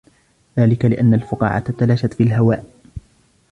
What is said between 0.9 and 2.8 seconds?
الفقاعة تلاشت في الهواء.